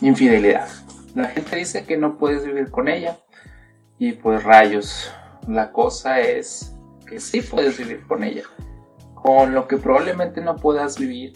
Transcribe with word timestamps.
Infidelidad. 0.00 0.68
La 1.14 1.26
gente 1.26 1.56
dice 1.56 1.84
que 1.84 1.96
no 1.96 2.16
puedes 2.16 2.44
vivir 2.44 2.70
con 2.70 2.88
ella. 2.88 3.18
Y 3.98 4.12
pues 4.12 4.42
rayos, 4.44 5.12
la 5.46 5.72
cosa 5.72 6.20
es 6.20 6.74
que 7.06 7.20
sí 7.20 7.42
puedes 7.42 7.76
vivir 7.76 8.06
con 8.06 8.24
ella. 8.24 8.44
Con 9.14 9.52
lo 9.52 9.68
que 9.68 9.76
probablemente 9.76 10.40
no 10.40 10.56
puedas 10.56 10.98
vivir 10.98 11.32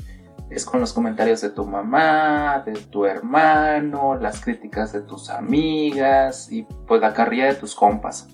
es 0.50 0.64
con 0.64 0.80
los 0.80 0.92
comentarios 0.92 1.40
de 1.40 1.50
tu 1.50 1.64
mamá, 1.64 2.62
de 2.64 2.72
tu 2.72 3.04
hermano, 3.04 4.14
las 4.14 4.40
críticas 4.40 4.92
de 4.92 5.02
tus 5.02 5.28
amigas 5.30 6.50
y 6.50 6.62
pues 6.86 7.00
la 7.00 7.12
carrilla 7.12 7.46
de 7.46 7.54
tus 7.54 7.74
compas. 7.74 8.28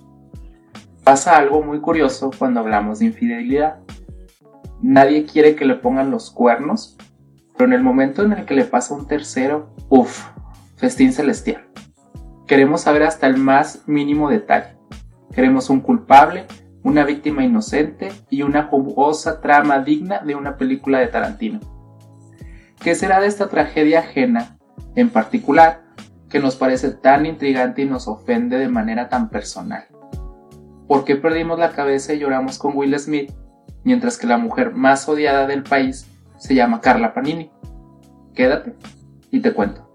Pasa 1.02 1.36
algo 1.36 1.62
muy 1.62 1.80
curioso 1.80 2.30
cuando 2.38 2.60
hablamos 2.60 2.98
de 2.98 3.06
infidelidad. 3.06 3.80
Nadie 4.82 5.24
quiere 5.24 5.56
que 5.56 5.64
le 5.64 5.76
pongan 5.76 6.10
los 6.10 6.30
cuernos, 6.30 6.96
pero 7.56 7.66
en 7.66 7.72
el 7.72 7.82
momento 7.82 8.22
en 8.22 8.32
el 8.32 8.44
que 8.44 8.54
le 8.54 8.64
pasa 8.64 8.94
un 8.94 9.06
tercero, 9.06 9.74
uff, 9.88 10.28
festín 10.76 11.12
celestial. 11.12 11.66
Queremos 12.46 12.80
saber 12.82 13.02
hasta 13.02 13.26
el 13.26 13.36
más 13.36 13.82
mínimo 13.86 14.28
detalle. 14.28 14.76
Queremos 15.32 15.70
un 15.70 15.80
culpable, 15.80 16.46
una 16.82 17.04
víctima 17.04 17.44
inocente 17.44 18.10
y 18.30 18.42
una 18.42 18.64
jugosa 18.64 19.40
trama 19.40 19.80
digna 19.80 20.20
de 20.20 20.34
una 20.34 20.56
película 20.56 20.98
de 20.98 21.06
Tarantino. 21.08 21.60
¿Qué 22.80 22.94
será 22.94 23.20
de 23.20 23.26
esta 23.26 23.48
tragedia 23.48 24.00
ajena, 24.00 24.58
en 24.96 25.10
particular, 25.10 25.82
que 26.28 26.40
nos 26.40 26.56
parece 26.56 26.90
tan 26.90 27.26
intrigante 27.26 27.82
y 27.82 27.84
nos 27.84 28.08
ofende 28.08 28.58
de 28.58 28.68
manera 28.68 29.08
tan 29.08 29.28
personal? 29.28 29.84
¿Por 30.88 31.04
qué 31.04 31.16
perdimos 31.16 31.58
la 31.58 31.72
cabeza 31.72 32.14
y 32.14 32.18
lloramos 32.18 32.58
con 32.58 32.76
Will 32.76 32.98
Smith, 32.98 33.32
mientras 33.84 34.18
que 34.18 34.26
la 34.26 34.38
mujer 34.38 34.72
más 34.72 35.08
odiada 35.08 35.46
del 35.46 35.62
país 35.62 36.09
se 36.40 36.54
llama 36.54 36.80
Carla 36.80 37.12
Panini? 37.12 37.52
Quédate 38.34 38.74
y 39.30 39.40
te 39.40 39.52
cuento. 39.52 39.86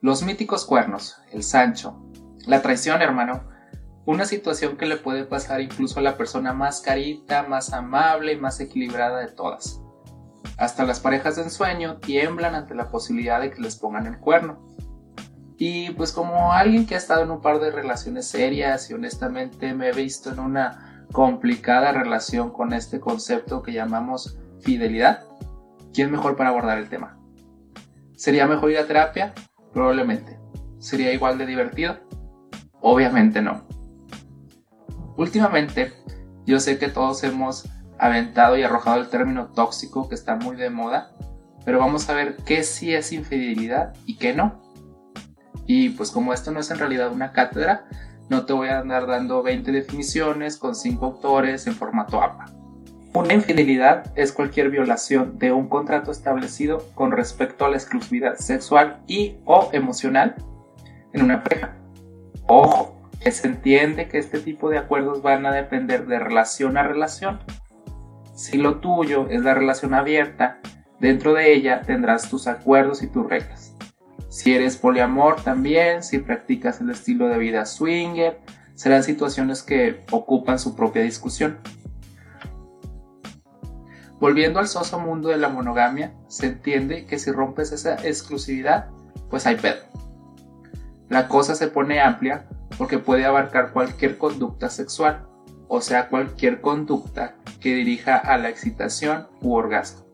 Los 0.00 0.22
míticos 0.22 0.64
cuernos, 0.64 1.18
el 1.30 1.42
Sancho, 1.42 2.00
la 2.46 2.62
traición, 2.62 3.02
hermano, 3.02 3.42
una 4.06 4.24
situación 4.24 4.78
que 4.78 4.86
le 4.86 4.96
puede 4.96 5.24
pasar 5.24 5.60
incluso 5.60 5.98
a 5.98 6.02
la 6.02 6.16
persona 6.16 6.54
más 6.54 6.80
carita, 6.80 7.42
más 7.42 7.72
amable 7.74 8.32
y 8.32 8.38
más 8.38 8.60
equilibrada 8.60 9.18
de 9.18 9.28
todas. 9.28 9.82
Hasta 10.56 10.84
las 10.84 11.00
parejas 11.00 11.36
de 11.36 11.42
ensueño 11.42 11.98
tiemblan 11.98 12.54
ante 12.54 12.74
la 12.74 12.88
posibilidad 12.88 13.40
de 13.40 13.50
que 13.50 13.60
les 13.60 13.76
pongan 13.76 14.06
el 14.06 14.18
cuerno. 14.18 14.64
Y 15.58 15.90
pues 15.90 16.12
como 16.12 16.52
alguien 16.52 16.86
que 16.86 16.94
ha 16.94 16.98
estado 16.98 17.22
en 17.22 17.30
un 17.30 17.42
par 17.42 17.60
de 17.60 17.70
relaciones 17.70 18.26
serias 18.26 18.88
y 18.88 18.94
honestamente 18.94 19.74
me 19.74 19.88
he 19.88 19.92
visto 19.92 20.30
en 20.30 20.38
una 20.38 20.89
complicada 21.12 21.92
relación 21.92 22.50
con 22.50 22.72
este 22.72 23.00
concepto 23.00 23.62
que 23.62 23.72
llamamos 23.72 24.38
fidelidad, 24.60 25.24
¿quién 25.92 26.10
mejor 26.10 26.36
para 26.36 26.50
abordar 26.50 26.78
el 26.78 26.88
tema? 26.88 27.18
¿Sería 28.16 28.46
mejor 28.46 28.70
ir 28.70 28.78
a 28.78 28.86
terapia? 28.86 29.32
Probablemente. 29.72 30.38
¿Sería 30.78 31.12
igual 31.12 31.38
de 31.38 31.46
divertido? 31.46 31.98
Obviamente 32.80 33.42
no. 33.42 33.66
Últimamente, 35.16 35.92
yo 36.46 36.60
sé 36.60 36.78
que 36.78 36.88
todos 36.88 37.22
hemos 37.24 37.68
aventado 37.98 38.56
y 38.56 38.62
arrojado 38.62 39.00
el 39.00 39.08
término 39.08 39.48
tóxico 39.48 40.08
que 40.08 40.14
está 40.14 40.36
muy 40.36 40.56
de 40.56 40.70
moda, 40.70 41.12
pero 41.64 41.78
vamos 41.78 42.08
a 42.08 42.14
ver 42.14 42.36
qué 42.46 42.62
sí 42.62 42.94
es 42.94 43.12
infidelidad 43.12 43.94
y 44.06 44.16
qué 44.16 44.34
no. 44.34 44.60
Y 45.66 45.90
pues 45.90 46.10
como 46.10 46.32
esto 46.32 46.50
no 46.50 46.60
es 46.60 46.70
en 46.70 46.78
realidad 46.78 47.12
una 47.12 47.32
cátedra, 47.32 47.86
no 48.30 48.46
te 48.46 48.52
voy 48.52 48.68
a 48.68 48.78
andar 48.78 49.08
dando 49.08 49.42
20 49.42 49.72
definiciones 49.72 50.56
con 50.56 50.76
5 50.76 51.04
autores 51.04 51.66
en 51.66 51.74
formato 51.74 52.22
APA. 52.22 52.46
Una 53.12 53.34
infidelidad 53.34 54.12
es 54.16 54.32
cualquier 54.32 54.70
violación 54.70 55.36
de 55.36 55.50
un 55.50 55.68
contrato 55.68 56.12
establecido 56.12 56.86
con 56.94 57.10
respecto 57.10 57.64
a 57.64 57.68
la 57.68 57.76
exclusividad 57.76 58.36
sexual 58.36 59.02
y 59.08 59.38
o 59.44 59.68
emocional 59.72 60.36
en 61.12 61.22
una 61.22 61.42
pareja. 61.42 61.76
Ojo, 62.46 63.00
que 63.20 63.32
se 63.32 63.48
entiende 63.48 64.08
que 64.08 64.18
este 64.18 64.38
tipo 64.38 64.70
de 64.70 64.78
acuerdos 64.78 65.22
van 65.22 65.44
a 65.44 65.52
depender 65.52 66.06
de 66.06 66.20
relación 66.20 66.76
a 66.78 66.84
relación. 66.84 67.40
Si 68.36 68.58
lo 68.58 68.76
tuyo 68.76 69.28
es 69.28 69.42
la 69.42 69.54
relación 69.54 69.92
abierta, 69.92 70.60
dentro 71.00 71.34
de 71.34 71.52
ella 71.52 71.82
tendrás 71.82 72.30
tus 72.30 72.46
acuerdos 72.46 73.02
y 73.02 73.08
tus 73.08 73.28
reglas. 73.28 73.69
Si 74.30 74.54
eres 74.54 74.76
poliamor 74.76 75.42
también, 75.42 76.04
si 76.04 76.18
practicas 76.18 76.80
el 76.80 76.90
estilo 76.90 77.26
de 77.26 77.36
vida 77.36 77.66
swinger, 77.66 78.40
serán 78.76 79.02
situaciones 79.02 79.64
que 79.64 80.04
ocupan 80.12 80.60
su 80.60 80.76
propia 80.76 81.02
discusión. 81.02 81.58
Volviendo 84.20 84.60
al 84.60 84.68
soso 84.68 85.00
mundo 85.00 85.30
de 85.30 85.36
la 85.36 85.48
monogamia, 85.48 86.14
se 86.28 86.46
entiende 86.46 87.06
que 87.06 87.18
si 87.18 87.32
rompes 87.32 87.72
esa 87.72 87.94
exclusividad, 88.06 88.88
pues 89.28 89.46
hay 89.46 89.56
pedo. 89.56 89.82
La 91.08 91.26
cosa 91.26 91.56
se 91.56 91.66
pone 91.66 92.00
amplia 92.00 92.46
porque 92.78 92.98
puede 92.98 93.24
abarcar 93.24 93.72
cualquier 93.72 94.16
conducta 94.16 94.70
sexual, 94.70 95.26
o 95.66 95.80
sea, 95.80 96.08
cualquier 96.08 96.60
conducta 96.60 97.34
que 97.58 97.74
dirija 97.74 98.16
a 98.16 98.38
la 98.38 98.48
excitación 98.48 99.26
u 99.40 99.54
orgasmo. 99.54 100.06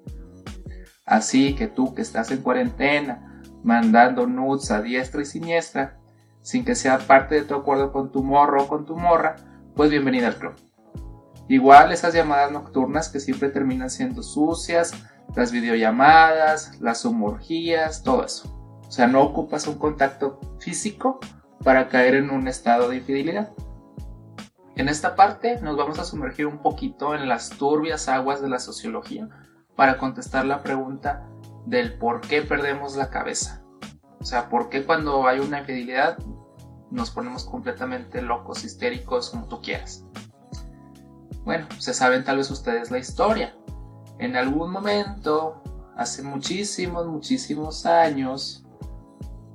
Así 1.04 1.54
que 1.54 1.66
tú 1.66 1.94
que 1.94 2.00
estás 2.00 2.30
en 2.30 2.42
cuarentena, 2.42 3.25
mandando 3.66 4.28
nudes 4.28 4.70
a 4.70 4.80
diestra 4.80 5.22
y 5.22 5.24
siniestra, 5.24 5.98
sin 6.40 6.64
que 6.64 6.76
sea 6.76 6.98
parte 6.98 7.34
de 7.34 7.42
tu 7.42 7.56
acuerdo 7.56 7.92
con 7.92 8.12
tu 8.12 8.22
morro 8.22 8.62
o 8.62 8.68
con 8.68 8.86
tu 8.86 8.96
morra, 8.96 9.34
pues 9.74 9.90
bienvenida 9.90 10.28
al 10.28 10.36
club. 10.36 10.54
Igual 11.48 11.90
esas 11.90 12.14
llamadas 12.14 12.52
nocturnas 12.52 13.08
que 13.08 13.18
siempre 13.18 13.48
terminan 13.48 13.90
siendo 13.90 14.22
sucias, 14.22 14.92
las 15.34 15.50
videollamadas, 15.50 16.80
las 16.80 17.04
humorgías, 17.04 18.04
todo 18.04 18.24
eso. 18.24 18.56
O 18.86 18.92
sea, 18.92 19.08
no 19.08 19.20
ocupas 19.20 19.66
un 19.66 19.78
contacto 19.78 20.38
físico 20.60 21.18
para 21.64 21.88
caer 21.88 22.14
en 22.14 22.30
un 22.30 22.46
estado 22.46 22.88
de 22.88 22.98
infidelidad. 22.98 23.52
En 24.76 24.88
esta 24.88 25.16
parte 25.16 25.60
nos 25.60 25.76
vamos 25.76 25.98
a 25.98 26.04
sumergir 26.04 26.46
un 26.46 26.62
poquito 26.62 27.16
en 27.16 27.28
las 27.28 27.50
turbias 27.50 28.08
aguas 28.08 28.40
de 28.40 28.48
la 28.48 28.60
sociología 28.60 29.28
para 29.74 29.98
contestar 29.98 30.44
la 30.44 30.62
pregunta 30.62 31.28
del 31.66 31.98
por 31.98 32.20
qué 32.22 32.42
perdemos 32.42 32.96
la 32.96 33.10
cabeza. 33.10 33.62
O 34.20 34.24
sea, 34.24 34.48
por 34.48 34.70
qué 34.70 34.84
cuando 34.84 35.26
hay 35.26 35.40
una 35.40 35.60
infidelidad 35.60 36.18
nos 36.90 37.10
ponemos 37.10 37.44
completamente 37.44 38.22
locos, 38.22 38.64
histéricos, 38.64 39.30
como 39.30 39.46
tú 39.46 39.60
quieras. 39.60 40.04
Bueno, 41.44 41.66
se 41.78 41.94
saben 41.94 42.24
tal 42.24 42.38
vez 42.38 42.50
ustedes 42.50 42.90
la 42.90 42.98
historia. 42.98 43.54
En 44.18 44.36
algún 44.36 44.70
momento, 44.70 45.62
hace 45.96 46.22
muchísimos, 46.22 47.06
muchísimos 47.06 47.86
años, 47.86 48.64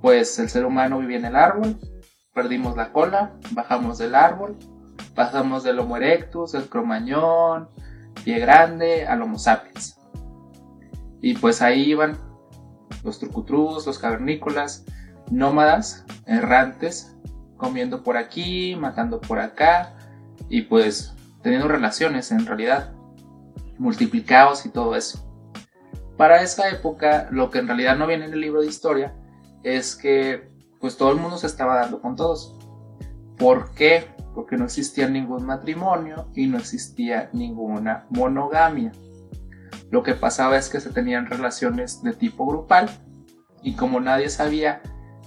pues 0.01 0.37
el 0.39 0.49
ser 0.49 0.65
humano 0.65 0.99
vivía 0.99 1.17
en 1.17 1.25
el 1.25 1.35
árbol, 1.35 1.79
perdimos 2.33 2.75
la 2.75 2.91
cola, 2.91 3.33
bajamos 3.51 3.97
del 3.97 4.15
árbol, 4.15 4.57
pasamos 5.15 5.63
del 5.63 5.79
Homo 5.79 5.97
erectus, 5.97 6.53
del 6.53 6.69
cromañón, 6.69 7.69
pie 8.23 8.39
grande, 8.39 9.05
al 9.05 9.21
Homo 9.21 9.37
sapiens. 9.37 10.00
Y 11.21 11.35
pues 11.35 11.61
ahí 11.61 11.83
iban 11.83 12.17
los 13.03 13.19
trucutrus, 13.19 13.85
los 13.85 13.99
cavernícolas, 13.99 14.85
nómadas, 15.29 16.05
errantes, 16.25 17.15
comiendo 17.57 18.03
por 18.03 18.17
aquí, 18.17 18.75
matando 18.75 19.21
por 19.21 19.39
acá, 19.39 19.95
y 20.49 20.63
pues 20.63 21.13
teniendo 21.41 21.67
relaciones 21.67 22.31
en 22.31 22.45
realidad, 22.45 22.93
multiplicados 23.77 24.65
y 24.65 24.69
todo 24.69 24.95
eso. 24.95 25.27
Para 26.17 26.41
esa 26.41 26.69
época, 26.69 27.27
lo 27.31 27.49
que 27.49 27.59
en 27.59 27.67
realidad 27.67 27.97
no 27.97 28.05
viene 28.05 28.25
en 28.25 28.33
el 28.33 28.41
libro 28.41 28.61
de 28.61 28.67
historia 28.67 29.15
es 29.63 29.95
que 29.95 30.51
pues 30.79 30.97
todo 30.97 31.11
el 31.11 31.17
mundo 31.17 31.37
se 31.37 31.47
estaba 31.47 31.75
dando 31.77 32.01
con 32.01 32.15
todos. 32.15 32.55
¿Por 33.37 33.71
qué? 33.73 34.07
Porque 34.35 34.57
no 34.57 34.65
existía 34.65 35.07
ningún 35.07 35.45
matrimonio 35.45 36.27
y 36.35 36.47
no 36.47 36.57
existía 36.57 37.29
ninguna 37.33 38.05
monogamia. 38.09 38.91
Lo 39.91 40.03
que 40.03 40.15
pasaba 40.15 40.57
es 40.57 40.69
que 40.69 40.79
se 40.79 40.89
tenían 40.89 41.25
relaciones 41.25 42.01
de 42.01 42.13
tipo 42.13 42.47
grupal 42.47 42.89
y 43.61 43.75
como 43.75 43.99
nadie 43.99 44.29
sabía 44.29 44.81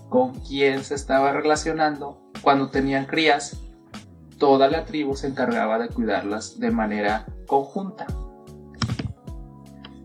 con 0.08 0.32
quién 0.40 0.82
se 0.82 0.94
estaba 0.94 1.32
relacionando, 1.32 2.20
cuando 2.42 2.70
tenían 2.70 3.04
crías, 3.04 3.60
toda 4.38 4.68
la 4.68 4.84
tribu 4.86 5.16
se 5.16 5.28
encargaba 5.28 5.78
de 5.78 5.88
cuidarlas 5.88 6.58
de 6.58 6.70
manera 6.70 7.26
conjunta. 7.46 8.06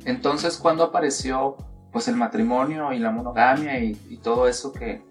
Entonces 0.03 0.57
cuando 0.57 0.83
apareció 0.83 1.55
pues 1.91 2.07
el 2.09 2.15
matrimonio 2.15 2.91
y 2.91 2.99
la 2.99 3.11
monogamia 3.11 3.79
y, 3.79 3.95
todo 4.21 4.47
eso 4.47 4.73
que, 4.73 5.03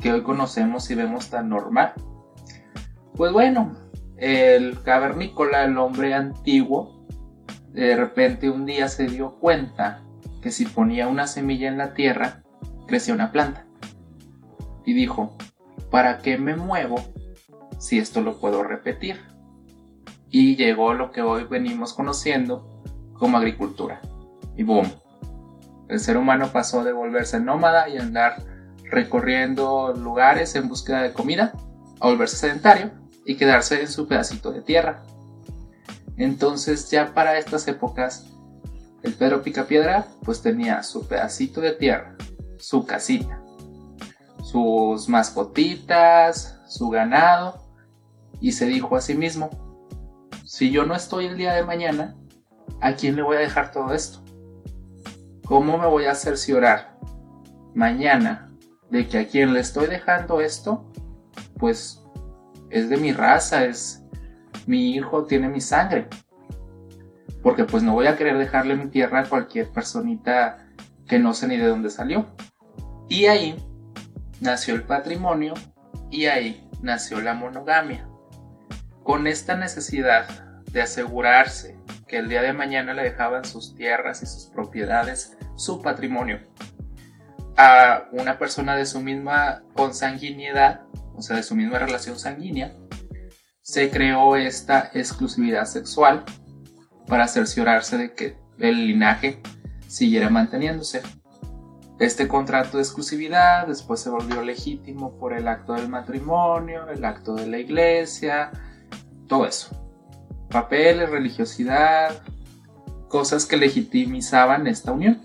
que 0.00 0.12
hoy 0.12 0.22
conocemos 0.22 0.90
y 0.90 0.94
vemos 0.94 1.28
tan 1.28 1.50
normal, 1.50 1.92
pues 3.14 3.32
bueno, 3.32 3.76
el 4.16 4.82
cavernícola, 4.82 5.64
el 5.64 5.76
hombre 5.78 6.14
antiguo, 6.14 6.93
de 7.82 7.96
repente 7.96 8.50
un 8.50 8.66
día 8.66 8.88
se 8.88 9.06
dio 9.06 9.34
cuenta 9.36 10.02
que 10.42 10.50
si 10.50 10.66
ponía 10.66 11.08
una 11.08 11.26
semilla 11.26 11.68
en 11.68 11.78
la 11.78 11.94
tierra, 11.94 12.42
crecía 12.86 13.14
una 13.14 13.32
planta. 13.32 13.66
Y 14.84 14.92
dijo, 14.92 15.36
¿para 15.90 16.18
qué 16.18 16.38
me 16.38 16.56
muevo 16.56 16.96
si 17.84 17.98
esto 17.98 18.22
lo 18.22 18.38
puedo 18.38 18.62
repetir. 18.62 19.20
Y 20.30 20.56
llegó 20.56 20.94
lo 20.94 21.12
que 21.12 21.20
hoy 21.20 21.44
venimos 21.44 21.92
conociendo 21.92 22.82
como 23.12 23.36
agricultura. 23.36 24.00
Y 24.56 24.62
boom. 24.62 24.90
El 25.88 26.00
ser 26.00 26.16
humano 26.16 26.48
pasó 26.50 26.82
de 26.82 26.92
volverse 26.92 27.38
nómada 27.40 27.90
y 27.90 27.98
andar 27.98 28.42
recorriendo 28.90 29.92
lugares 29.92 30.54
en 30.56 30.68
búsqueda 30.68 31.02
de 31.02 31.12
comida 31.12 31.52
a 32.00 32.08
volverse 32.08 32.36
sedentario 32.36 32.90
y 33.26 33.36
quedarse 33.36 33.82
en 33.82 33.88
su 33.88 34.08
pedacito 34.08 34.50
de 34.50 34.62
tierra. 34.62 35.02
Entonces 36.16 36.90
ya 36.90 37.12
para 37.14 37.38
estas 37.38 37.66
épocas 37.68 38.26
el 39.02 39.14
Pedro 39.14 39.42
Picapiedra 39.42 40.06
pues 40.24 40.40
tenía 40.40 40.82
su 40.82 41.06
pedacito 41.06 41.60
de 41.60 41.72
tierra, 41.72 42.16
su 42.58 42.86
casita, 42.86 43.42
sus 44.42 45.08
mascotitas, 45.08 46.60
su 46.68 46.88
ganado 46.88 47.62
y 48.40 48.52
se 48.52 48.66
dijo 48.66 48.96
a 48.96 49.00
sí 49.00 49.14
mismo, 49.14 49.50
si 50.44 50.70
yo 50.70 50.86
no 50.86 50.94
estoy 50.94 51.26
el 51.26 51.36
día 51.36 51.52
de 51.54 51.64
mañana, 51.64 52.16
¿a 52.80 52.94
quién 52.94 53.16
le 53.16 53.22
voy 53.22 53.36
a 53.36 53.40
dejar 53.40 53.72
todo 53.72 53.92
esto? 53.92 54.22
¿Cómo 55.44 55.78
me 55.78 55.86
voy 55.86 56.06
a 56.06 56.14
cerciorar 56.14 56.96
mañana 57.74 58.50
de 58.90 59.08
que 59.08 59.18
a 59.18 59.26
quien 59.26 59.52
le 59.52 59.60
estoy 59.60 59.88
dejando 59.88 60.40
esto, 60.40 60.90
pues 61.58 62.02
es 62.70 62.88
de 62.88 62.96
mi 62.96 63.12
raza, 63.12 63.64
es 63.64 64.03
mi 64.66 64.92
hijo, 64.94 65.24
tiene 65.24 65.48
mi 65.48 65.60
sangre? 65.60 66.08
Porque 67.42 67.64
pues 67.64 67.82
no 67.82 67.92
voy 67.92 68.06
a 68.06 68.16
querer 68.16 68.38
dejarle 68.38 68.76
mi 68.76 68.88
tierra 68.88 69.20
a 69.20 69.28
cualquier 69.28 69.68
personita 69.70 70.66
que 71.06 71.18
no 71.18 71.34
sé 71.34 71.48
ni 71.48 71.56
de 71.56 71.66
dónde 71.66 71.90
salió. 71.90 72.26
Y 73.08 73.26
ahí 73.26 73.56
nació 74.40 74.74
el 74.74 74.84
patrimonio 74.84 75.54
y 76.10 76.26
ahí 76.26 76.68
nació 76.80 77.20
la 77.20 77.34
monogamia. 77.34 78.08
Con 79.02 79.26
esta 79.26 79.56
necesidad 79.56 80.26
de 80.72 80.82
asegurarse 80.82 81.78
que 82.06 82.18
el 82.18 82.28
día 82.28 82.42
de 82.42 82.52
mañana 82.52 82.94
le 82.94 83.02
dejaban 83.02 83.44
sus 83.44 83.74
tierras 83.74 84.22
y 84.22 84.26
sus 84.26 84.46
propiedades, 84.46 85.36
su 85.56 85.82
patrimonio, 85.82 86.40
a 87.56 88.04
una 88.12 88.38
persona 88.38 88.74
de 88.76 88.86
su 88.86 89.00
misma 89.00 89.62
consanguinidad, 89.74 90.82
o 91.14 91.22
sea, 91.22 91.36
de 91.36 91.42
su 91.42 91.54
misma 91.54 91.78
relación 91.78 92.18
sanguínea, 92.18 92.74
se 93.64 93.90
creó 93.90 94.36
esta 94.36 94.90
exclusividad 94.92 95.64
sexual 95.64 96.22
para 97.08 97.26
cerciorarse 97.26 97.96
de 97.96 98.14
que 98.14 98.36
el 98.58 98.86
linaje 98.86 99.40
siguiera 99.88 100.28
manteniéndose. 100.28 101.00
Este 101.98 102.28
contrato 102.28 102.76
de 102.76 102.82
exclusividad 102.82 103.66
después 103.66 104.00
se 104.00 104.10
volvió 104.10 104.42
legítimo 104.42 105.16
por 105.18 105.32
el 105.32 105.48
acto 105.48 105.72
del 105.72 105.88
matrimonio, 105.88 106.90
el 106.90 107.06
acto 107.06 107.36
de 107.36 107.46
la 107.46 107.58
iglesia, 107.58 108.50
todo 109.28 109.46
eso. 109.46 109.74
Papeles, 110.50 111.08
religiosidad, 111.08 112.22
cosas 113.08 113.46
que 113.46 113.56
legitimizaban 113.56 114.66
esta 114.66 114.92
unión. 114.92 115.22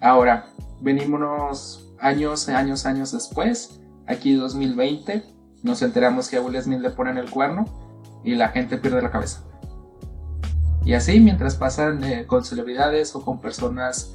Ahora, 0.00 0.50
venimos 0.82 1.90
años, 1.98 2.46
años, 2.50 2.84
años 2.84 3.12
después, 3.12 3.80
aquí 4.06 4.34
2020, 4.34 5.39
nos 5.62 5.82
enteramos 5.82 6.28
que 6.28 6.36
a 6.36 6.40
Will 6.42 6.60
Smith 6.62 6.80
le 6.80 6.90
ponen 6.90 7.18
el 7.18 7.30
cuerno 7.30 7.64
y 8.24 8.34
la 8.34 8.48
gente 8.48 8.78
pierde 8.78 9.02
la 9.02 9.10
cabeza. 9.10 9.44
Y 10.84 10.94
así, 10.94 11.20
mientras 11.20 11.56
pasan 11.56 12.02
eh, 12.04 12.26
con 12.26 12.44
celebridades 12.44 13.14
o 13.14 13.24
con 13.24 13.40
personas 13.40 14.14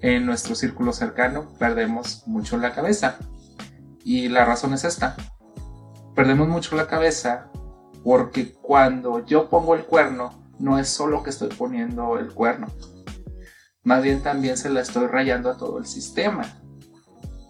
en 0.00 0.24
nuestro 0.24 0.54
círculo 0.54 0.92
cercano, 0.92 1.48
perdemos 1.58 2.26
mucho 2.26 2.56
la 2.56 2.74
cabeza. 2.74 3.16
Y 4.04 4.28
la 4.28 4.44
razón 4.44 4.72
es 4.72 4.84
esta. 4.84 5.16
Perdemos 6.14 6.48
mucho 6.48 6.76
la 6.76 6.86
cabeza 6.86 7.50
porque 8.02 8.54
cuando 8.54 9.24
yo 9.26 9.50
pongo 9.50 9.74
el 9.74 9.84
cuerno, 9.84 10.48
no 10.58 10.78
es 10.78 10.88
solo 10.88 11.22
que 11.22 11.30
estoy 11.30 11.48
poniendo 11.48 12.18
el 12.18 12.32
cuerno. 12.32 12.68
Más 13.84 14.02
bien 14.02 14.22
también 14.22 14.56
se 14.56 14.70
la 14.70 14.80
estoy 14.80 15.06
rayando 15.06 15.50
a 15.50 15.56
todo 15.56 15.78
el 15.78 15.86
sistema. 15.86 16.44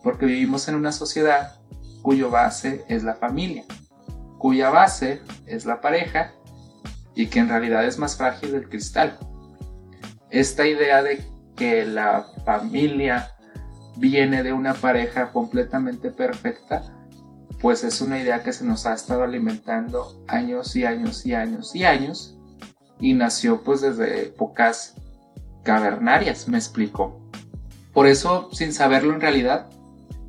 Porque 0.02 0.26
vivimos 0.26 0.68
en 0.68 0.74
una 0.74 0.92
sociedad 0.92 1.60
cuyo 2.02 2.30
base 2.30 2.84
es 2.88 3.02
la 3.04 3.14
familia, 3.14 3.64
cuya 4.38 4.70
base 4.70 5.22
es 5.46 5.66
la 5.66 5.80
pareja 5.80 6.32
y 7.14 7.26
que 7.26 7.40
en 7.40 7.48
realidad 7.48 7.84
es 7.84 7.98
más 7.98 8.16
frágil 8.16 8.52
del 8.52 8.68
cristal. 8.68 9.18
Esta 10.30 10.66
idea 10.66 11.02
de 11.02 11.24
que 11.56 11.84
la 11.84 12.26
familia 12.44 13.32
viene 13.96 14.42
de 14.42 14.52
una 14.52 14.74
pareja 14.74 15.32
completamente 15.32 16.10
perfecta, 16.10 16.82
pues 17.60 17.82
es 17.82 18.00
una 18.00 18.20
idea 18.20 18.42
que 18.42 18.52
se 18.52 18.64
nos 18.64 18.86
ha 18.86 18.94
estado 18.94 19.24
alimentando 19.24 20.22
años 20.28 20.76
y 20.76 20.84
años 20.84 21.26
y 21.26 21.34
años 21.34 21.74
y 21.74 21.84
años 21.84 22.38
y 23.00 23.14
nació 23.14 23.62
pues 23.62 23.80
desde 23.80 24.22
épocas 24.22 24.94
cavernarias, 25.64 26.48
me 26.48 26.58
explico. 26.58 27.20
Por 27.92 28.06
eso, 28.06 28.48
sin 28.52 28.72
saberlo 28.72 29.12
en 29.12 29.20
realidad, 29.20 29.68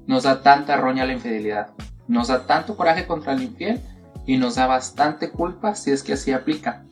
nos 0.10 0.24
da 0.24 0.42
tanta 0.42 0.76
roña 0.76 1.06
la 1.06 1.14
infidelidad, 1.14 1.70
nos 2.08 2.30
da 2.30 2.48
tanto 2.48 2.76
coraje 2.76 3.06
contra 3.06 3.34
el 3.34 3.44
infiel 3.44 3.80
y 4.26 4.38
nos 4.38 4.56
da 4.56 4.66
bastante 4.66 5.30
culpa 5.30 5.76
si 5.76 5.92
es 5.92 6.02
que 6.02 6.14
así 6.14 6.32
aplica. 6.32 6.84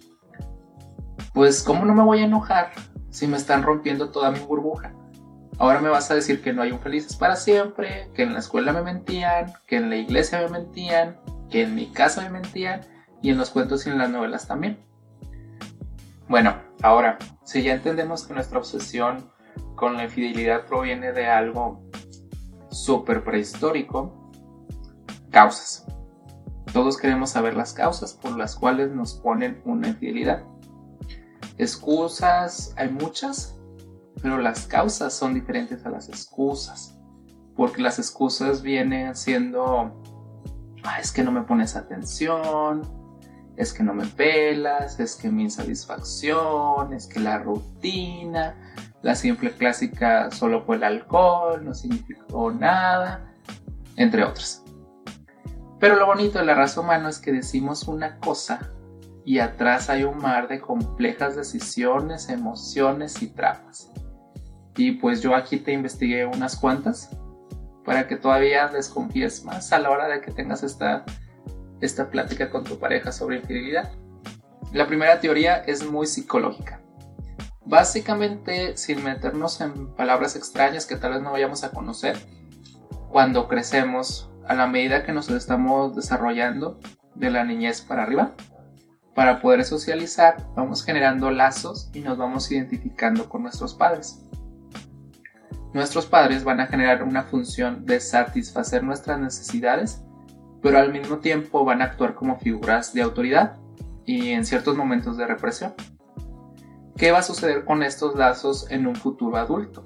Pues, 1.34 1.64
¿cómo 1.64 1.84
no 1.84 1.96
me 1.96 2.04
voy 2.04 2.19
a 2.19 2.25
enojar 2.25 2.74
si 3.10 3.25
me 3.25 3.38
están 3.38 3.64
rompiendo 3.64 4.12
toda 4.12 4.30
mi 4.30 4.38
burbuja? 4.38 4.94
Ahora 5.58 5.81
me 5.81 5.90
vas 5.90 6.12
a 6.12 6.14
decir 6.14 6.44
que 6.44 6.54
no 6.54 6.62
hay 6.62 6.72
un 6.72 6.80
felices 6.80 7.16
para 7.16 7.36
siempre, 7.36 8.12
que 8.14 8.22
en 8.22 8.34
la 8.34 8.40
escuela 8.40 8.72
me 8.72 8.84
mentían, 8.84 9.52
que 9.66 9.78
en 9.78 9.90
la 9.90 9.96
iglesia 9.96 10.40
me 10.42 10.50
mentían, 10.50 11.18
que 11.50 11.63
en 11.63 11.74
mi 11.74 11.88
casa 11.88 12.22
me 12.22 12.30
mentían 12.30 12.81
y 13.24 13.31
en 13.31 13.40
los 13.40 13.50
cuentos 13.50 13.88
y 13.88 13.90
en 13.90 13.98
las 13.98 14.12
novelas 14.12 14.48
también. 14.48 14.78
Bueno, 16.30 16.56
ahora, 16.84 17.18
si 17.44 17.63
ya 17.63 17.74
entendemos 17.74 18.28
que 18.28 18.36
nuestra 18.36 18.60
obsesión 18.60 19.31
con 19.74 19.98
la 19.98 20.04
infidelidad 20.04 20.68
proviene 20.68 21.13
de 21.13 21.25
algo 21.25 21.87
súper 22.69 23.24
prehistórico, 23.24 24.31
causas. 25.31 25.86
Todos 26.74 26.98
queremos 26.98 27.31
saber 27.31 27.56
las 27.56 27.74
causas 27.74 28.14
por 28.14 28.38
las 28.38 28.56
cuales 28.56 28.92
nos 28.92 29.16
ponen 29.16 29.62
una 29.66 29.90
infidelidad. 29.90 30.44
Excusas, 31.58 32.74
hay 32.78 32.90
muchas, 32.90 33.58
pero 34.22 34.38
las 34.38 34.68
causas 34.68 35.14
son 35.14 35.34
diferentes 35.34 35.86
a 35.86 35.90
las 35.90 36.10
excusas. 36.10 36.98
Porque 37.56 37.81
las 37.81 37.98
excusas 37.98 38.62
vienen 38.62 39.16
siendo, 39.16 40.04
es 41.00 41.12
que 41.12 41.24
no 41.24 41.31
me 41.31 41.42
pones 41.42 41.75
atención, 41.75 42.84
es 43.56 43.74
que 43.74 43.81
no 43.81 43.94
me 43.96 44.06
pelas, 44.06 45.00
es 45.00 45.16
que 45.16 45.31
mi 45.31 45.44
insatisfacción, 45.44 46.94
es 46.94 47.08
que 47.08 47.20
la 47.20 47.40
rutina, 47.40 48.56
la 49.02 49.16
simple 49.16 49.52
clásica 49.52 50.32
solo 50.32 50.63
fue 50.66 50.77
el 50.77 50.84
alcohol, 50.84 51.63
no 51.63 51.74
significó 51.74 52.51
nada, 52.51 53.34
entre 53.96 54.24
otras. 54.24 54.63
Pero 55.80 55.96
lo 55.96 56.06
bonito 56.08 56.39
de 56.39 56.46
la 56.46 56.56
raza 56.56 56.82
humana 56.82 57.10
es 57.10 57.20
que 57.20 57.32
decimos 57.32 57.88
una 57.88 58.18
cosa 58.20 58.72
y 59.24 59.39
atrás 59.39 59.89
hay 59.89 60.04
un 60.04 60.18
mar 60.18 60.48
de 60.48 60.60
complejas 60.60 61.36
decisiones, 61.36 62.30
emociones 62.30 63.22
y 63.22 63.27
tramas. 63.27 63.92
Y 64.75 64.94
pues 64.94 65.22
yo 65.22 65.36
aquí 65.36 65.58
te 65.58 65.74
investigué 65.74 66.25
unas 66.25 66.56
cuantas 66.56 67.10
para 67.86 68.08
que 68.08 68.16
todavía 68.16 68.68
desconfíes 68.68 69.44
más 69.46 69.72
a 69.72 69.80
la 69.80 69.89
hora 69.89 70.08
de 70.08 70.22
que 70.22 70.32
tengas 70.32 70.63
esta, 70.63 71.06
esta 71.82 72.10
plática 72.10 72.50
con 72.50 72.63
tu 72.63 72.80
pareja 72.80 73.12
sobre 73.12 73.38
infidelidad. 73.38 73.92
La 74.74 74.88
primera 74.88 75.20
teoría 75.20 75.58
es 75.58 75.89
muy 75.89 76.08
psicológica. 76.08 76.82
Básicamente, 77.67 78.77
sin 78.77 79.03
meternos 79.03 79.59
en 79.59 79.93
palabras 79.93 80.38
extrañas 80.38 80.86
que 80.86 80.95
tal 80.95 81.12
vez 81.12 81.21
no 81.21 81.33
vayamos 81.33 81.65
a 81.65 81.71
conocer, 81.71 82.17
cuando 83.09 83.50
crecemos 83.50 84.31
a 84.47 84.55
la 84.55 84.67
medida 84.67 85.03
que 85.03 85.12
nos 85.12 85.29
estamos 85.29 85.93
desarrollando 85.93 86.79
de 87.15 87.29
la 87.29 87.43
niñez 87.43 87.81
para 87.81 88.03
arriba. 88.03 88.31
Para 89.13 89.41
poder 89.41 89.65
socializar, 89.65 90.47
vamos 90.55 90.81
generando 90.81 91.29
lazos 91.29 91.89
y 91.93 92.00
nos 92.00 92.17
vamos 92.17 92.50
identificando 92.53 93.27
con 93.27 93.43
nuestros 93.43 93.74
padres. 93.74 94.24
Nuestros 95.74 96.05
padres 96.05 96.45
van 96.45 96.62
a 96.62 96.67
generar 96.67 97.03
una 97.03 97.24
función 97.24 97.86
de 97.86 98.00
satisfacer 98.00 98.81
nuestras 98.81 99.19
necesidades, 99.19 100.05
pero 100.62 100.79
al 100.79 100.93
mismo 100.93 101.17
tiempo 101.17 101.65
van 101.65 101.81
a 101.81 101.86
actuar 101.86 102.15
como 102.15 102.39
figuras 102.39 102.93
de 102.93 103.01
autoridad 103.01 103.57
y 104.05 104.29
en 104.29 104.45
ciertos 104.45 104.77
momentos 104.77 105.17
de 105.17 105.27
represión. 105.27 105.74
¿Qué 106.98 107.12
va 107.12 107.20
a 107.20 107.24
suceder 107.24 107.63
con 107.63 107.84
estos 107.84 108.16
lazos 108.16 108.72
en 108.72 108.88
un 108.88 108.96
futuro 108.96 109.38
adulto? 109.38 109.86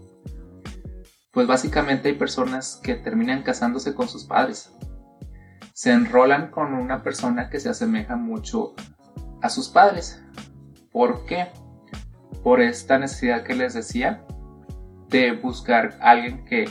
Pues 1.32 1.46
básicamente 1.46 2.08
hay 2.08 2.15
personas 2.15 2.80
que 2.82 2.96
terminan 2.96 3.44
casándose 3.44 3.94
con 3.94 4.08
sus 4.08 4.24
padres. 4.24 4.74
Se 5.74 5.91
enrolan 5.91 6.51
con 6.51 6.74
una 6.74 7.03
persona 7.03 7.50
que 7.50 7.60
se 7.60 7.68
asemeja 7.68 8.15
mucho 8.15 8.74
a 9.41 9.50
sus 9.50 9.68
padres. 9.68 10.24
¿Por 10.94 11.25
qué? 11.25 11.50
Por 12.44 12.62
esta 12.62 12.98
necesidad 12.98 13.44
que 13.44 13.56
les 13.56 13.74
decía 13.74 14.25
de 15.10 15.34
buscar 15.34 15.98
alguien 16.00 16.46
que 16.46 16.70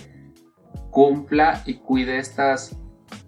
cumpla 0.90 1.62
y 1.66 1.74
cuide 1.74 2.18
estas 2.18 2.78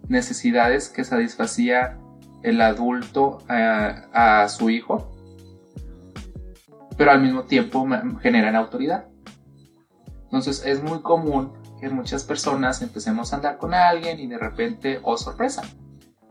necesidades 0.07 0.89
que 0.89 1.03
satisfacía 1.03 1.99
el 2.41 2.59
adulto 2.59 3.37
a, 3.47 4.41
a 4.41 4.49
su 4.49 4.71
hijo, 4.71 5.12
pero 6.97 7.11
al 7.11 7.21
mismo 7.21 7.43
tiempo 7.43 7.87
generan 8.21 8.55
autoridad. 8.55 9.07
Entonces 10.23 10.65
es 10.65 10.81
muy 10.83 11.01
común 11.01 11.53
que 11.79 11.89
muchas 11.89 12.23
personas 12.23 12.81
empecemos 12.81 13.31
a 13.31 13.37
andar 13.37 13.57
con 13.57 13.73
alguien 13.73 14.19
y 14.19 14.27
de 14.27 14.37
repente, 14.37 14.99
oh 15.03 15.17
sorpresa, 15.17 15.63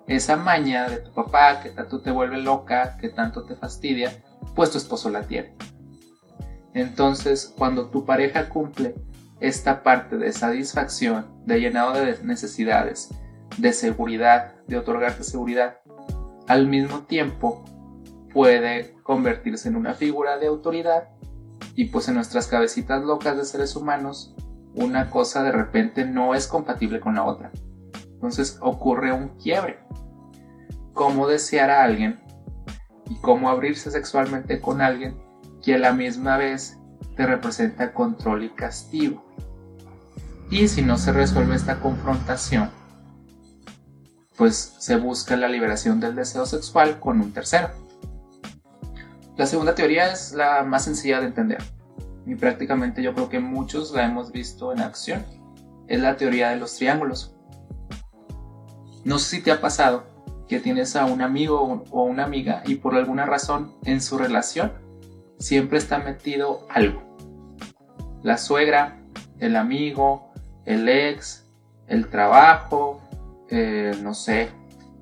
esa 0.07 0.37
maña 0.37 0.89
de 0.89 0.99
tu 0.99 1.13
papá 1.13 1.61
que 1.63 1.71
tanto 1.71 2.01
te 2.01 2.11
vuelve 2.11 2.39
loca, 2.39 2.97
que 2.97 3.09
tanto 3.09 3.45
te 3.45 3.55
fastidia, 3.55 4.13
pues 4.55 4.71
tu 4.71 4.79
esposo 4.79 5.11
la 5.11 5.23
tiene. 5.23 5.55
Entonces, 6.75 7.53
cuando 7.57 7.91
tu 7.91 8.05
pareja 8.05 8.49
cumple 8.49 8.95
esta 9.41 9.83
parte 9.83 10.17
de 10.17 10.33
satisfacción, 10.33 11.27
de 11.45 11.61
llenado 11.61 11.93
de 11.93 12.19
necesidades, 12.23 13.11
de 13.59 13.73
seguridad, 13.73 14.55
de 14.67 14.79
otorgarte 14.79 15.25
seguridad, 15.25 15.81
al 16.49 16.67
mismo 16.67 17.01
tiempo 17.01 17.65
puede 18.33 18.95
convertirse 19.03 19.69
en 19.69 19.77
una 19.77 19.95
figura 19.95 20.39
de 20.39 20.47
autoridad 20.47 21.09
y 21.75 21.87
pues 21.87 22.09
en 22.09 22.15
nuestras 22.15 22.47
cabecitas 22.47 23.03
locas 23.03 23.37
de 23.37 23.45
seres 23.45 23.77
humanos 23.77 24.35
una 24.75 25.11
cosa 25.11 25.43
de 25.43 25.53
repente 25.53 26.05
no 26.05 26.35
es 26.35 26.47
compatible 26.47 27.01
con 27.01 27.15
la 27.15 27.25
otra. 27.25 27.51
Entonces 27.95 28.59
ocurre 28.61 29.13
un 29.13 29.29
quiebre. 29.39 29.79
Cómo 30.95 31.27
desear 31.27 31.71
a 31.71 31.83
alguien 31.83 32.21
y 33.09 33.17
cómo 33.17 33.49
abrirse 33.49 33.91
sexualmente 33.91 34.61
con 34.61 34.81
alguien 34.81 35.17
que 35.63 35.75
a 35.75 35.79
la 35.79 35.93
misma 35.93 36.37
vez 36.37 36.79
te 37.17 37.27
representa 37.27 37.93
control 37.93 38.45
y 38.45 38.51
castigo. 38.51 39.25
Y 40.51 40.69
si 40.69 40.83
no 40.83 40.99
se 40.99 41.13
resuelve 41.13 41.55
esta 41.55 41.81
confrontación, 41.81 42.71
pues 44.37 44.77
se 44.79 44.97
busca 44.97 45.37
la 45.37 45.49
liberación 45.49 46.01
del 46.01 46.15
deseo 46.15 46.47
sexual 46.47 47.01
con 47.01 47.21
un 47.21 47.33
tercero. 47.33 47.71
La 49.37 49.47
segunda 49.47 49.75
teoría 49.75 50.13
es 50.13 50.33
la 50.33 50.63
más 50.63 50.85
sencilla 50.85 51.21
de 51.21 51.27
entender 51.27 51.63
y 52.27 52.35
prácticamente 52.35 53.03
yo 53.03 53.15
creo 53.15 53.29
que 53.29 53.41
muchos 53.41 53.93
la 53.93 54.05
hemos 54.05 54.31
visto 54.31 54.73
en 54.73 54.81
acción. 54.81 55.25
Es 55.89 56.01
la 56.01 56.17
teoría 56.17 56.51
de 56.51 56.57
los 56.57 56.77
triángulos. 56.77 57.35
No 59.05 59.19
sé 59.19 59.37
si 59.37 59.43
te 59.43 59.51
ha 59.51 59.61
pasado 59.61 60.05
que 60.49 60.61
tienes 60.61 60.97
a 60.97 61.07
un 61.07 61.23
amigo 61.23 61.83
o 61.91 62.05
una 62.05 62.25
amiga 62.25 62.63
y 62.67 62.77
por 62.77 62.95
alguna 62.95 63.25
razón 63.25 63.73
en 63.85 64.01
su 64.01 64.19
relación 64.19 64.73
siempre 65.39 65.79
está 65.79 65.99
metido 65.99 66.67
algo. 66.71 67.03
La 68.23 68.37
suegra, 68.37 69.03
el 69.39 69.57
amigo, 69.57 70.33
el 70.67 70.89
ex, 70.89 71.47
el 71.89 72.09
trabajo, 72.09 73.01
eh, 73.49 73.93
no 74.03 74.15
sé, 74.15 74.51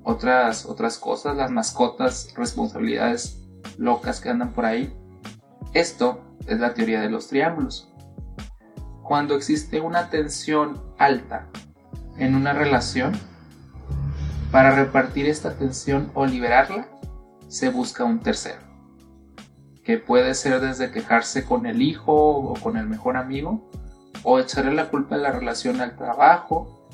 otras, 0.03 0.65
otras 0.65 0.97
cosas, 0.97 1.35
las 1.35 1.51
mascotas, 1.51 2.33
responsabilidades 2.35 3.40
locas 3.77 4.21
que 4.21 4.29
andan 4.29 4.53
por 4.53 4.65
ahí. 4.65 4.93
Esto 5.73 6.21
es 6.47 6.59
la 6.59 6.73
teoría 6.73 7.01
de 7.01 7.09
los 7.09 7.27
triángulos. 7.27 7.91
Cuando 9.03 9.35
existe 9.35 9.81
una 9.81 10.09
tensión 10.09 10.81
alta 10.97 11.47
en 12.17 12.35
una 12.35 12.53
relación, 12.53 13.13
para 14.51 14.71
repartir 14.71 15.27
esta 15.27 15.55
tensión 15.55 16.11
o 16.13 16.25
liberarla, 16.25 16.87
se 17.47 17.69
busca 17.69 18.03
un 18.03 18.19
tercero. 18.19 18.59
Que 19.83 19.97
puede 19.97 20.33
ser 20.33 20.59
desde 20.59 20.91
quejarse 20.91 21.45
con 21.45 21.65
el 21.65 21.81
hijo 21.81 22.13
o 22.13 22.53
con 22.55 22.77
el 22.77 22.87
mejor 22.87 23.17
amigo, 23.17 23.69
o 24.23 24.39
echarle 24.39 24.73
la 24.73 24.89
culpa 24.89 25.15
de 25.15 25.23
la 25.23 25.31
relación 25.31 25.81
al 25.81 25.95
trabajo, 25.95 26.87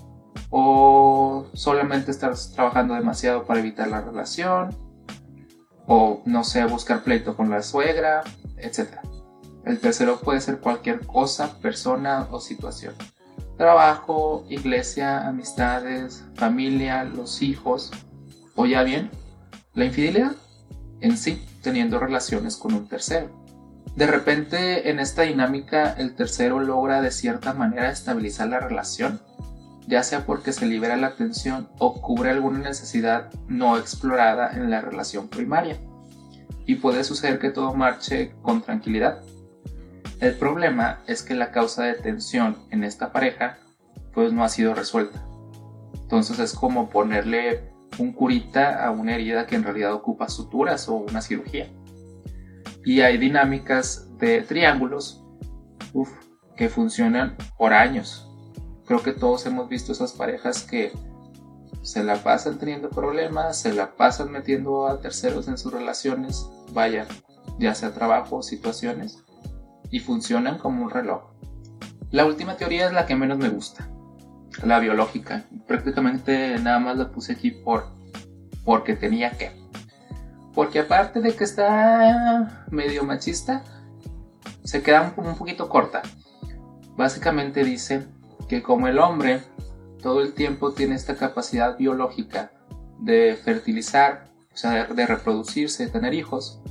o 0.50 1.47
solamente 1.53 2.12
estar 2.12 2.33
trabajando 2.55 2.93
demasiado 2.93 3.45
para 3.45 3.59
evitar 3.59 3.88
la 3.88 4.01
relación, 4.01 4.69
o 5.88 6.22
no 6.25 6.44
sé, 6.44 6.63
buscar 6.65 7.03
pleito 7.03 7.36
con 7.36 7.50
la 7.50 7.63
suegra, 7.63 8.24
etc. 8.58 9.00
El 9.65 9.79
tercero 9.79 10.20
puede 10.20 10.41
ser 10.41 10.60
cualquier 10.60 11.06
cosa, 11.06 11.60
persona 11.60 12.27
o 12.29 12.39
situación. 12.39 12.94
Trabajo, 13.58 14.46
iglesia, 14.50 15.27
amistades, 15.27 16.24
familia, 16.36 17.03
los 17.03 17.41
hijos. 17.41 17.91
O 18.56 18.65
ya 18.65 18.84
bien, 18.84 19.10
la 19.74 19.86
infidelidad 19.86 20.34
en 21.01 21.17
sí, 21.17 21.46
teniendo 21.62 22.00
relaciones 22.00 22.58
con 22.58 22.74
un 22.74 22.88
tercero. 22.88 23.29
De 23.96 24.08
repente 24.08 24.89
en 24.89 25.00
esta 25.00 25.24
dinámica 25.24 25.94
el 25.94 26.15
tercero 26.15 26.60
logra 26.60 27.01
de 27.01 27.12
cierta 27.12 27.53
manera 27.53 27.91
estabilizar 27.91 28.48
la 28.50 28.60
relación, 28.60 29.22
ya 29.88 30.03
sea 30.03 30.25
porque 30.25 30.53
se 30.53 30.65
libera 30.65 30.98
la 30.98 31.15
tensión 31.15 31.70
o 31.79 32.01
cubre 32.01 32.29
alguna 32.29 32.60
necesidad 32.60 33.32
no 33.48 33.77
explorada 33.77 34.51
en 34.53 34.70
la 34.70 34.82
relación 34.82 35.29
primaria. 35.29 35.77
Y 36.65 36.75
puede 36.75 37.03
suceder 37.03 37.39
que 37.39 37.50
todo 37.50 37.74
marche 37.74 38.36
con 38.41 38.62
tranquilidad, 38.62 39.24
el 40.20 40.34
problema 40.36 41.00
es 41.08 41.24
que 41.24 41.36
la 41.36 41.51
causa 41.51 41.84
de 41.84 41.94
tensión 41.94 42.58
en 42.72 42.84
esta 42.84 43.12
pareja 43.12 43.60
pues 44.13 44.34
no 44.34 44.44
ha 44.44 44.50
sido 44.50 44.74
resuelta. 44.74 45.24
Entonces 45.94 46.39
es 46.39 46.53
como 46.53 46.89
ponerle 46.89 47.72
un 48.00 48.13
curita 48.13 48.84
a 48.84 48.91
una 48.91 49.15
herida 49.15 49.46
que 49.46 49.56
en 49.56 49.63
realidad 49.63 49.94
ocupa 49.94 50.27
suturas 50.27 50.89
o 50.89 50.96
una 50.96 51.22
cirugía. 51.22 51.70
Y 52.84 53.01
hay 53.01 53.17
dinámicas 53.17 54.17
de 54.17 54.41
triángulos 54.41 55.24
que 56.56 56.70
funcionan 56.70 57.36
por 57.58 57.74
años. 57.74 58.26
Creo 58.88 59.03
que 59.03 59.12
todos 59.12 59.46
hemos 59.46 59.67
visto 59.67 59.91
esas 59.91 60.13
parejas 60.13 60.63
que 60.63 60.94
se 61.82 62.03
la 62.03 62.24
pasan 62.24 62.58
teniendo 62.58 62.89
problemas, 62.89 63.60
se 63.60 63.74
la 63.74 63.96
pasan 63.96 64.32
metiendo 64.32 64.88
a 64.88 65.01
terceros 65.01 65.50
en 65.50 65.58
sus 65.58 65.74
relaciones, 65.74 66.50
vaya, 66.72 67.06
ya 67.60 67.75
sea 67.75 67.94
trabajo 67.94 68.38
o 68.38 68.44
situaciones, 68.44 69.24
y 69.91 70.00
funcionan 70.00 70.58
como 70.58 70.84
un 70.84 70.89
reloj. 70.89 71.24
La 72.12 72.25
última 72.25 72.56
teoría 72.56 72.88
es 72.88 72.94
la 72.94 73.06
que 73.06 73.15
menos 73.15 73.38
me 73.38 73.50
gusta, 73.50 73.89
la 74.63 74.79
biológica. 74.79 75.46
Prácticamente 75.67 76.58
nada 76.60 76.79
más 76.79 76.98
la 76.98 77.12
puse 77.12 77.34
aquí 77.34 77.51
por 77.51 77.88
porque 78.63 78.96
tenía 78.96 79.32
que. 79.32 79.51
Porque 80.53 80.79
aparte 80.79 81.22
de 81.22 81.36
que 81.36 81.44
está 81.44 82.65
medio 82.72 83.03
machista, 83.03 83.63
se 84.63 84.82
queda 84.82 85.13
un, 85.15 85.27
un 85.27 85.36
poquito 85.36 85.67
corta. 85.70 86.01
Básicamente 86.96 87.63
dice 87.63 88.08
que 88.48 88.63
como 88.63 88.88
el 88.88 89.00
hombre 89.00 89.42
todo 90.01 90.22
el 90.22 90.34
tiempo 90.34 90.74
tiene 90.74 90.96
esta 90.96 91.16
capacidad 91.16 91.77
biológica 91.77 92.51
de 93.00 93.38
fertilizar, 93.44 94.30
o 94.54 94.58
sea, 94.58 94.86
de 94.86 95.06
reproducirse, 95.06 95.86
de 95.86 95.92
tener 95.92 96.13
hijos, 96.13 96.62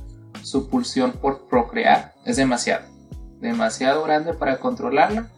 su 0.43 0.69
pulsión 0.69 1.13
por 1.13 1.47
procrear 1.47 2.13
es 2.25 2.37
demasiado 2.37 2.97
demasiado 3.39 4.03
grande 4.03 4.33
para 4.33 4.57
controlarla 4.57 5.29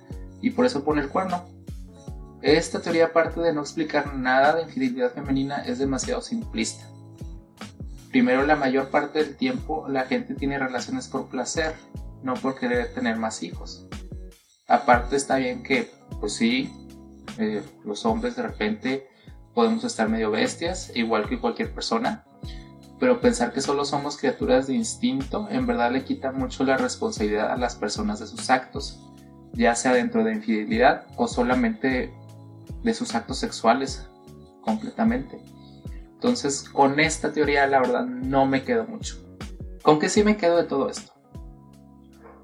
y 0.41 0.51
por 0.51 0.65
eso 0.65 0.83
pone 0.83 1.01
el 1.01 1.09
cuerno. 1.09 1.45
Esta 2.41 2.81
teoría, 2.81 3.07
aparte 3.07 3.41
de 3.41 3.53
no 3.53 3.61
explicar 3.61 4.15
nada 4.15 4.55
de 4.55 4.63
infidelidad 4.63 5.11
femenina, 5.11 5.63
es 5.63 5.79
demasiado 5.79 6.21
simplista. 6.21 6.85
Primero, 8.11 8.45
la 8.45 8.55
mayor 8.55 8.89
parte 8.89 9.19
del 9.19 9.35
tiempo 9.35 9.87
la 9.89 10.05
gente 10.05 10.33
tiene 10.35 10.57
relaciones 10.57 11.07
por 11.09 11.27
placer, 11.27 11.75
no 12.23 12.35
por 12.35 12.57
querer 12.57 12.93
tener 12.93 13.17
más 13.17 13.43
hijos. 13.43 13.88
Aparte 14.69 15.15
está 15.15 15.37
bien 15.37 15.63
que, 15.63 15.91
pues 16.19 16.33
sí, 16.33 16.71
eh, 17.39 17.63
los 17.83 18.05
hombres 18.05 18.35
de 18.35 18.43
repente 18.43 19.09
podemos 19.55 19.83
estar 19.83 20.07
medio 20.07 20.29
bestias, 20.29 20.91
igual 20.95 21.27
que 21.27 21.39
cualquier 21.39 21.73
persona, 21.73 22.23
pero 22.99 23.19
pensar 23.19 23.51
que 23.51 23.61
solo 23.61 23.83
somos 23.83 24.17
criaturas 24.17 24.67
de 24.67 24.75
instinto 24.75 25.47
en 25.49 25.65
verdad 25.65 25.91
le 25.91 26.03
quita 26.03 26.31
mucho 26.31 26.63
la 26.63 26.77
responsabilidad 26.77 27.51
a 27.51 27.57
las 27.57 27.75
personas 27.75 28.19
de 28.19 28.27
sus 28.27 28.49
actos, 28.51 28.99
ya 29.53 29.73
sea 29.73 29.93
dentro 29.93 30.23
de 30.23 30.33
infidelidad 30.33 31.07
o 31.17 31.27
solamente 31.27 32.13
de 32.83 32.93
sus 32.93 33.15
actos 33.15 33.39
sexuales 33.39 34.07
completamente. 34.61 35.43
Entonces, 36.13 36.69
con 36.69 36.99
esta 36.99 37.31
teoría 37.31 37.65
la 37.65 37.79
verdad 37.79 38.05
no 38.05 38.45
me 38.45 38.63
quedo 38.63 38.85
mucho. 38.85 39.15
¿Con 39.81 39.97
qué 39.97 40.09
sí 40.09 40.23
me 40.23 40.37
quedo 40.37 40.57
de 40.57 40.65
todo 40.65 40.89
esto? 40.89 41.13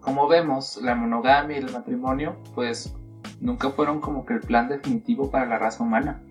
Como 0.05 0.27
vemos, 0.27 0.77
la 0.83 0.93
monogamia 0.93 1.57
y 1.57 1.61
el 1.61 1.71
matrimonio 1.71 2.35
pues 2.53 2.93
nunca 3.41 3.71
fueron 3.71 3.99
como 3.99 4.23
que 4.23 4.35
el 4.35 4.39
plan 4.39 4.69
definitivo 4.69 5.31
para 5.31 5.47
la 5.47 5.57
raza 5.57 5.83
humana 5.83 6.21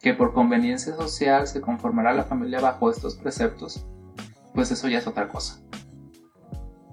que 0.00 0.12
por 0.12 0.32
conveniencia 0.32 0.94
social 0.94 1.46
se 1.46 1.60
conformará 1.60 2.12
la 2.12 2.24
familia 2.24 2.60
bajo 2.60 2.90
estos 2.90 3.14
preceptos, 3.14 3.86
pues 4.54 4.72
eso 4.72 4.88
ya 4.88 4.98
es 4.98 5.06
otra 5.06 5.28
cosa. 5.28 5.60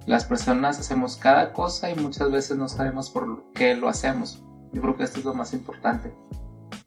Las 0.06 0.24
personas 0.24 0.78
hacemos 0.78 1.16
cada 1.16 1.52
cosa 1.52 1.90
y 1.90 1.96
muchas 1.96 2.30
veces 2.30 2.56
no 2.56 2.68
sabemos 2.68 3.10
por 3.10 3.52
qué 3.52 3.74
lo 3.74 3.88
hacemos. 3.88 4.42
Yo 4.72 4.82
creo 4.82 4.96
que 4.96 5.04
esto 5.04 5.18
es 5.18 5.24
lo 5.24 5.34
más 5.34 5.52
importante. 5.52 6.14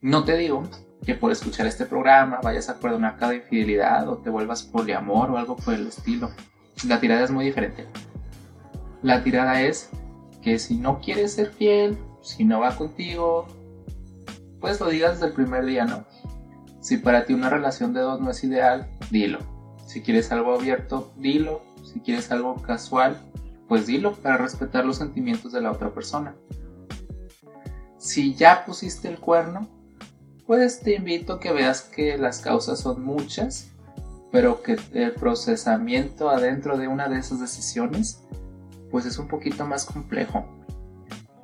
No 0.01 0.23
te 0.23 0.37
digo 0.37 0.63
que 1.05 1.15
por 1.15 1.31
escuchar 1.31 1.67
este 1.67 1.85
programa 1.85 2.39
vayas 2.41 2.69
a 2.69 2.79
perdonar 2.79 3.17
cada 3.17 3.35
infidelidad 3.35 4.07
o 4.07 4.17
te 4.17 4.29
vuelvas 4.29 4.63
poliamor 4.63 5.31
o 5.31 5.37
algo 5.37 5.55
por 5.57 5.73
el 5.73 5.87
estilo. 5.87 6.29
La 6.87 6.99
tirada 6.99 7.23
es 7.23 7.31
muy 7.31 7.45
diferente. 7.45 7.87
La 9.01 9.23
tirada 9.23 9.61
es 9.61 9.89
que 10.41 10.59
si 10.59 10.77
no 10.77 10.99
quieres 10.99 11.33
ser 11.33 11.51
fiel, 11.51 11.97
si 12.21 12.43
no 12.43 12.59
va 12.59 12.75
contigo, 12.75 13.47
pues 14.59 14.79
lo 14.79 14.89
digas 14.89 15.13
desde 15.13 15.27
el 15.27 15.33
primer 15.33 15.65
día, 15.65 15.85
¿no? 15.85 16.05
Si 16.79 16.97
para 16.97 17.25
ti 17.25 17.33
una 17.33 17.49
relación 17.49 17.93
de 17.93 18.01
dos 18.01 18.21
no 18.21 18.31
es 18.31 18.43
ideal, 18.43 18.89
dilo. 19.11 19.39
Si 19.85 20.01
quieres 20.01 20.31
algo 20.31 20.53
abierto, 20.53 21.11
dilo. 21.17 21.61
Si 21.83 21.99
quieres 21.99 22.31
algo 22.31 22.61
casual, 22.61 23.17
pues 23.67 23.87
dilo 23.87 24.13
para 24.15 24.37
respetar 24.37 24.85
los 24.85 24.97
sentimientos 24.97 25.51
de 25.51 25.61
la 25.61 25.71
otra 25.71 25.93
persona. 25.93 26.35
Si 27.97 28.35
ya 28.35 28.65
pusiste 28.65 29.07
el 29.07 29.19
cuerno, 29.19 29.67
pues 30.45 30.79
te 30.79 30.95
invito 30.95 31.33
a 31.33 31.39
que 31.39 31.51
veas 31.51 31.81
que 31.81 32.17
las 32.17 32.39
causas 32.39 32.79
son 32.79 33.03
muchas, 33.03 33.71
pero 34.31 34.61
que 34.61 34.77
el 34.93 35.13
procesamiento 35.13 36.29
adentro 36.29 36.77
de 36.77 36.87
una 36.87 37.09
de 37.09 37.19
esas 37.19 37.39
decisiones, 37.39 38.23
pues 38.91 39.05
es 39.05 39.17
un 39.17 39.27
poquito 39.27 39.65
más 39.65 39.85
complejo. 39.85 40.45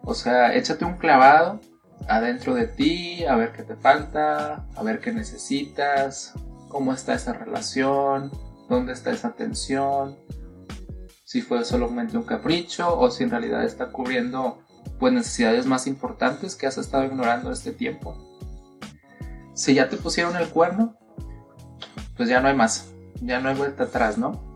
O 0.04 0.14
sea, 0.14 0.54
échate 0.56 0.86
un 0.86 0.98
clavado 0.98 1.60
adentro 2.08 2.54
de 2.54 2.68
ti, 2.68 3.24
a 3.26 3.36
ver 3.36 3.52
qué 3.54 3.64
te 3.64 3.76
falta, 3.76 4.66
a 4.76 4.84
ver 4.84 5.00
qué 5.00 5.12
necesitas, 5.12 6.34
cómo 6.68 6.94
está 6.94 7.14
esa 7.14 7.34
relación, 7.34 8.32
dónde 8.70 8.94
está 8.94 9.12
esa 9.12 9.32
tensión, 9.32 10.18
si 11.24 11.42
fue 11.42 11.64
solamente 11.64 12.18
un 12.18 12.24
capricho 12.24 13.00
o 13.00 13.10
si 13.10 13.24
en 13.24 13.32
realidad 13.32 13.64
está 13.64 13.92
cubriendo 13.92 14.60
pues 15.00 15.14
necesidades 15.14 15.66
más 15.66 15.88
importantes 15.88 16.56
que 16.56 16.68
has 16.68 16.78
estado 16.78 17.06
ignorando 17.06 17.52
este 17.52 17.72
tiempo. 17.72 18.18
Si 19.54 19.74
ya 19.74 19.90
te 19.90 19.98
pusieron 19.98 20.36
el 20.36 20.50
cuerno, 20.50 20.98
pues 22.18 22.30
ya 22.30 22.42
no 22.42 22.50
hay 22.50 22.56
más, 22.56 22.94
ya 23.22 23.40
no 23.40 23.50
hay 23.50 23.56
vuelta 23.56 23.84
atrás, 23.84 24.18
¿no? 24.18 24.53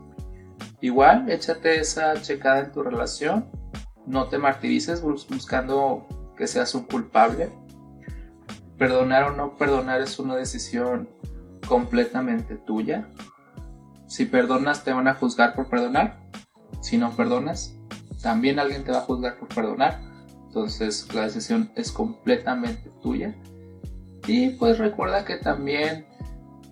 Igual, 0.80 1.30
échate 1.30 1.80
esa 1.80 2.20
checada 2.22 2.60
en 2.60 2.72
tu 2.72 2.82
relación, 2.82 3.50
no 4.06 4.28
te 4.28 4.38
martirices 4.38 5.02
buscando 5.02 6.06
que 6.36 6.46
seas 6.46 6.74
un 6.74 6.84
culpable. 6.84 7.50
Perdonar 8.78 9.24
o 9.24 9.36
no 9.36 9.56
perdonar 9.56 10.00
es 10.00 10.18
una 10.18 10.36
decisión 10.36 11.08
completamente 11.66 12.56
tuya. 12.56 13.08
Si 14.06 14.24
perdonas 14.24 14.84
te 14.84 14.92
van 14.92 15.08
a 15.08 15.14
juzgar 15.14 15.54
por 15.54 15.68
perdonar. 15.68 16.20
Si 16.80 16.96
no 16.96 17.10
perdonas, 17.10 17.74
también 18.22 18.60
alguien 18.60 18.84
te 18.84 18.92
va 18.92 18.98
a 18.98 19.02
juzgar 19.02 19.36
por 19.38 19.48
perdonar. 19.48 20.00
Entonces 20.46 21.12
la 21.12 21.22
decisión 21.22 21.72
es 21.74 21.90
completamente 21.90 22.90
tuya. 23.02 23.34
Y 24.28 24.50
pues 24.50 24.78
recuerda 24.78 25.24
que 25.24 25.36
también 25.36 26.06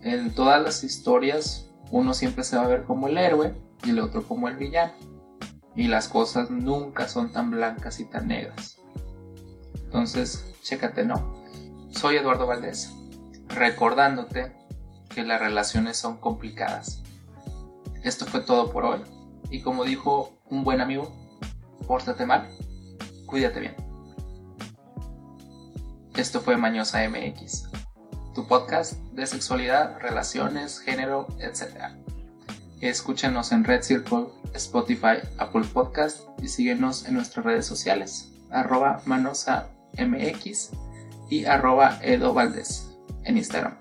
en 0.02 0.30
todas 0.30 0.62
las 0.62 0.84
historias 0.84 1.70
uno 1.90 2.14
siempre 2.14 2.44
se 2.44 2.56
va 2.56 2.64
a 2.64 2.68
ver 2.68 2.84
como 2.84 3.08
el 3.08 3.18
héroe 3.18 3.65
y 3.84 3.90
el 3.90 4.00
otro 4.00 4.26
como 4.26 4.48
el 4.48 4.56
villano. 4.56 4.92
Y 5.74 5.88
las 5.88 6.08
cosas 6.08 6.50
nunca 6.50 7.08
son 7.08 7.32
tan 7.32 7.50
blancas 7.50 8.00
y 8.00 8.06
tan 8.06 8.28
negras. 8.28 8.78
Entonces, 9.84 10.54
chécate, 10.62 11.04
¿no? 11.04 11.42
Soy 11.90 12.16
Eduardo 12.16 12.46
Valdés, 12.46 12.92
recordándote 13.48 14.52
que 15.08 15.24
las 15.24 15.40
relaciones 15.40 15.96
son 15.96 16.18
complicadas. 16.18 17.02
Esto 18.02 18.26
fue 18.26 18.40
todo 18.40 18.70
por 18.70 18.84
hoy. 18.84 19.00
Y 19.50 19.62
como 19.62 19.84
dijo 19.84 20.38
un 20.50 20.64
buen 20.64 20.80
amigo, 20.80 21.10
pórtate 21.86 22.26
mal, 22.26 22.48
cuídate 23.26 23.60
bien. 23.60 23.76
Esto 26.16 26.40
fue 26.40 26.56
Mañosa 26.56 27.00
MX, 27.08 27.68
tu 28.34 28.46
podcast 28.46 28.94
de 29.12 29.26
sexualidad, 29.26 29.98
relaciones, 30.00 30.80
género, 30.80 31.26
etc. 31.40 31.94
Escúchanos 32.80 33.52
en 33.52 33.64
Red 33.64 33.82
Circle, 33.82 34.26
Spotify, 34.54 35.18
Apple 35.38 35.64
Podcast 35.72 36.20
y 36.42 36.48
síguenos 36.48 37.06
en 37.06 37.14
nuestras 37.14 37.44
redes 37.44 37.66
sociales, 37.66 38.30
arroba 38.50 39.00
manosa 39.06 39.68
MX 39.98 40.70
y 41.30 41.46
arroba 41.46 41.98
Edo 42.02 42.34
Valdés 42.34 42.90
en 43.24 43.38
Instagram. 43.38 43.76